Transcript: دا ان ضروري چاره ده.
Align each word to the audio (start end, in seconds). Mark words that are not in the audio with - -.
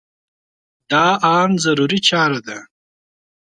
دا 0.89 1.05
ان 1.35 1.49
ضروري 1.63 1.99
چاره 2.07 2.39
ده. 2.47 2.57